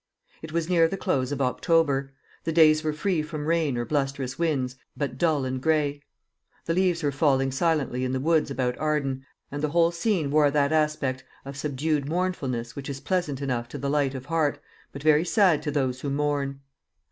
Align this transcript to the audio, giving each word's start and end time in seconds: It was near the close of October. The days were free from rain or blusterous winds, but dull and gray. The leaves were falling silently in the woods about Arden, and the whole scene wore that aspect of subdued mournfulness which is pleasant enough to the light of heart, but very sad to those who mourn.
It 0.41 0.51
was 0.51 0.67
near 0.67 0.87
the 0.87 0.97
close 0.97 1.31
of 1.31 1.43
October. 1.43 2.11
The 2.43 2.51
days 2.51 2.83
were 2.83 2.91
free 2.91 3.21
from 3.21 3.45
rain 3.45 3.77
or 3.77 3.85
blusterous 3.85 4.39
winds, 4.39 4.75
but 4.97 5.19
dull 5.19 5.45
and 5.45 5.61
gray. 5.61 6.01
The 6.65 6.73
leaves 6.73 7.03
were 7.03 7.11
falling 7.11 7.51
silently 7.51 8.03
in 8.03 8.11
the 8.11 8.19
woods 8.19 8.49
about 8.49 8.75
Arden, 8.79 9.23
and 9.51 9.61
the 9.61 9.69
whole 9.69 9.91
scene 9.91 10.31
wore 10.31 10.49
that 10.49 10.73
aspect 10.73 11.23
of 11.45 11.55
subdued 11.55 12.09
mournfulness 12.09 12.75
which 12.75 12.89
is 12.89 12.99
pleasant 12.99 13.43
enough 13.43 13.69
to 13.69 13.77
the 13.77 13.91
light 13.91 14.15
of 14.15 14.25
heart, 14.25 14.57
but 14.91 15.03
very 15.03 15.23
sad 15.23 15.61
to 15.61 15.69
those 15.69 16.01
who 16.01 16.09
mourn. 16.09 16.61